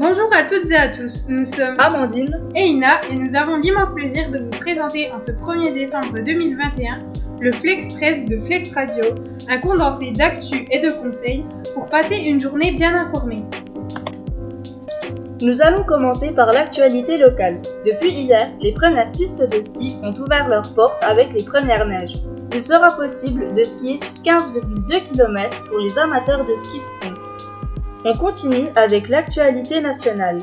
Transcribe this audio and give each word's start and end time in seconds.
Bonjour 0.00 0.30
à 0.32 0.44
toutes 0.44 0.70
et 0.70 0.76
à 0.76 0.88
tous, 0.88 1.26
nous 1.28 1.44
sommes 1.44 1.74
Amandine 1.76 2.40
et 2.56 2.68
Ina 2.68 3.02
et 3.10 3.14
nous 3.14 3.36
avons 3.36 3.58
l'immense 3.58 3.90
plaisir 3.94 4.30
de 4.30 4.38
vous 4.38 4.58
présenter 4.58 5.10
en 5.12 5.18
ce 5.18 5.30
1er 5.30 5.74
décembre 5.74 6.20
2021 6.24 7.00
le 7.42 7.52
Flexpress 7.52 8.24
de 8.24 8.38
Flex 8.38 8.74
Radio, 8.74 9.14
un 9.50 9.58
condensé 9.58 10.10
d'actu 10.12 10.66
et 10.70 10.78
de 10.78 10.88
conseils 10.90 11.44
pour 11.74 11.84
passer 11.84 12.16
une 12.16 12.40
journée 12.40 12.72
bien 12.72 12.94
informée. 12.94 13.44
Nous 15.42 15.60
allons 15.60 15.84
commencer 15.84 16.30
par 16.32 16.50
l'actualité 16.50 17.18
locale. 17.18 17.60
Depuis 17.86 18.10
hier, 18.10 18.50
les 18.62 18.72
premières 18.72 19.12
pistes 19.12 19.46
de 19.46 19.60
ski 19.60 19.98
ont 20.02 20.18
ouvert 20.18 20.48
leurs 20.48 20.74
portes 20.74 21.02
avec 21.02 21.30
les 21.34 21.44
premières 21.44 21.86
neiges. 21.86 22.16
Il 22.54 22.62
sera 22.62 22.88
possible 22.96 23.52
de 23.52 23.62
skier 23.62 23.98
sur 23.98 24.14
15,2 24.24 25.02
km 25.02 25.64
pour 25.64 25.78
les 25.80 25.98
amateurs 25.98 26.46
de 26.46 26.54
ski 26.54 26.78
de 26.78 27.06
fond. 27.06 27.19
On 28.02 28.14
continue 28.14 28.68
avec 28.76 29.10
l'actualité 29.10 29.78
nationale. 29.80 30.38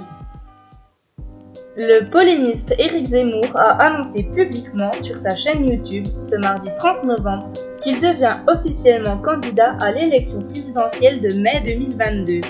Le 1.75 2.07
polémiste 2.11 2.75
Éric 2.77 3.07
Zemmour 3.07 3.55
a 3.55 3.83
annoncé 3.83 4.23
publiquement 4.23 4.91
sur 5.01 5.17
sa 5.17 5.35
chaîne 5.35 5.67
YouTube 5.67 6.05
ce 6.21 6.35
mardi 6.35 6.69
30 6.75 7.05
novembre 7.05 7.51
qu'il 7.81 7.99
devient 7.99 8.35
officiellement 8.47 9.17
candidat 9.17 9.75
à 9.81 9.91
l'élection 9.91 10.39
présidentielle 10.39 11.19
de 11.19 11.33
mai 11.41 11.63
2022. 11.65 12.41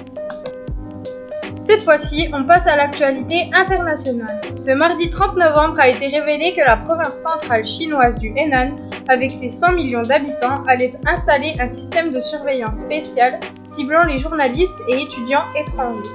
Cette 1.59 1.81
fois-ci, 1.81 2.29
on 2.33 2.43
passe 2.43 2.67
à 2.67 2.75
l'actualité 2.75 3.49
internationale. 3.51 4.41
Ce 4.55 4.71
mardi 4.71 5.09
30 5.09 5.37
novembre 5.37 5.79
a 5.79 5.87
été 5.87 6.07
révélé 6.07 6.53
que 6.53 6.61
la 6.61 6.77
province 6.77 7.19
centrale 7.19 7.65
chinoise 7.65 8.19
du 8.19 8.31
Henan, 8.35 8.75
avec 9.07 9.31
ses 9.31 9.49
100 9.49 9.73
millions 9.73 10.03
d'habitants, 10.03 10.61
allait 10.67 10.93
installer 11.07 11.53
un 11.59 11.67
système 11.67 12.11
de 12.11 12.19
surveillance 12.19 12.81
spécial 12.81 13.39
ciblant 13.67 14.03
les 14.03 14.17
journalistes 14.17 14.77
et 14.87 15.01
étudiants 15.01 15.45
étrangers. 15.55 16.11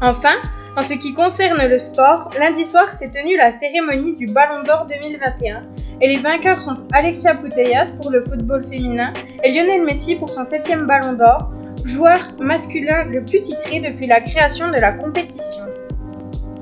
Enfin, 0.00 0.36
en 0.76 0.82
ce 0.82 0.94
qui 0.94 1.12
concerne 1.12 1.66
le 1.66 1.78
sport, 1.78 2.30
lundi 2.38 2.64
soir 2.64 2.92
s'est 2.92 3.10
tenue 3.10 3.36
la 3.36 3.50
cérémonie 3.50 4.14
du 4.14 4.26
Ballon 4.26 4.62
d'Or 4.62 4.86
2021 4.86 5.62
et 6.02 6.06
les 6.06 6.18
vainqueurs 6.18 6.60
sont 6.60 6.76
Alexia 6.92 7.34
Putellas 7.34 7.94
pour 8.00 8.10
le 8.10 8.22
football 8.22 8.62
féminin 8.62 9.12
et 9.42 9.52
Lionel 9.52 9.82
Messi 9.82 10.16
pour 10.16 10.28
son 10.28 10.44
septième 10.44 10.86
Ballon 10.86 11.14
d'Or, 11.14 11.50
joueur 11.86 12.18
masculin 12.42 13.04
le 13.14 13.24
plus 13.24 13.40
titré 13.40 13.80
depuis 13.80 14.06
la 14.06 14.20
création 14.20 14.68
de 14.68 14.76
la 14.76 14.92
compétition. 14.92 15.64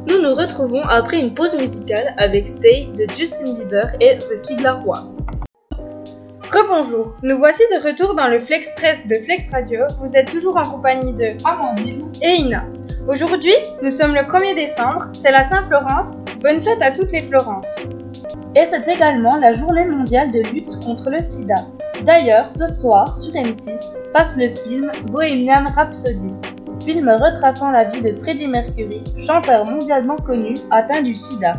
Nous 0.06 0.20
nous 0.20 0.34
retrouvons 0.34 0.82
après 0.82 1.18
une 1.18 1.32
pause 1.32 1.56
musicale 1.56 2.14
avec 2.18 2.46
Stay 2.46 2.88
de 2.96 3.06
Justin 3.14 3.54
Bieber 3.54 3.96
et 4.00 4.18
The 4.18 4.42
Kid 4.42 4.60
Laroi. 4.60 5.14
Rebonjour, 6.52 7.16
nous 7.22 7.38
voici 7.38 7.62
de 7.72 7.88
retour 7.88 8.14
dans 8.14 8.28
le 8.28 8.38
Flex 8.38 8.70
Press 8.76 9.06
de 9.08 9.14
Flex 9.14 9.50
Radio. 9.50 9.80
Vous 10.00 10.14
êtes 10.14 10.30
toujours 10.30 10.58
en 10.58 10.62
compagnie 10.62 11.12
de 11.14 11.36
Amandine 11.44 12.02
et 12.22 12.42
Ina. 12.42 12.64
Aujourd'hui, 13.08 13.54
nous 13.82 13.90
sommes 13.90 14.14
le 14.14 14.20
1er 14.20 14.54
décembre, 14.54 15.10
c'est 15.14 15.32
la 15.32 15.48
Saint-Florence. 15.48 16.18
Bonne 16.40 16.60
fête 16.60 16.82
à 16.82 16.90
toutes 16.90 17.12
les 17.12 17.22
Florences. 17.22 17.76
Et 18.54 18.64
c'est 18.64 18.86
également 18.86 19.36
la 19.40 19.54
journée 19.54 19.86
mondiale 19.86 20.30
de 20.30 20.42
lutte 20.52 20.84
contre 20.84 21.10
le 21.10 21.22
sida. 21.22 21.56
D'ailleurs, 22.02 22.50
ce 22.50 22.66
soir, 22.66 23.14
sur 23.14 23.32
M6, 23.32 23.94
passe 24.12 24.36
le 24.36 24.54
film 24.54 24.90
Bohemian 25.10 25.66
Rhapsody, 25.74 26.34
film 26.84 27.08
retraçant 27.08 27.70
la 27.70 27.84
vie 27.84 28.02
de 28.02 28.14
Freddie 28.20 28.48
Mercury, 28.48 29.02
chanteur 29.18 29.64
mondialement 29.70 30.16
connu 30.16 30.54
atteint 30.70 31.02
du 31.02 31.14
sida. 31.14 31.52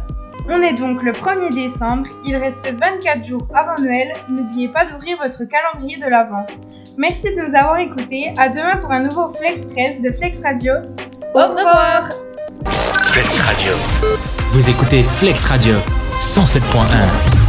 On 0.48 0.62
est 0.62 0.74
donc 0.74 1.02
le 1.02 1.12
1er 1.12 1.54
décembre, 1.54 2.08
il 2.26 2.36
reste 2.36 2.66
24 2.66 3.26
jours 3.26 3.48
avant 3.54 3.82
Noël, 3.82 4.14
n'oubliez 4.30 4.68
pas 4.68 4.86
d'ouvrir 4.86 5.18
votre 5.18 5.44
calendrier 5.46 5.98
de 5.98 6.08
l'Avent. 6.08 6.46
Merci 6.98 7.36
de 7.36 7.42
nous 7.42 7.56
avoir 7.56 7.78
écoutés, 7.78 8.34
à 8.38 8.50
demain 8.50 8.78
pour 8.78 8.92
un 8.92 9.02
nouveau 9.02 9.32
Flex 9.34 9.64
Press 9.64 10.02
de 10.02 10.14
Flex 10.14 10.42
Radio. 10.44 10.74
Au, 11.34 11.42
revoir 11.42 12.10
Flex 13.12 13.40
Radio. 13.40 13.74
Vous 14.52 14.70
écoutez 14.70 15.04
Flex 15.04 15.44
Radio 15.46 15.76
107.1. 16.20 17.45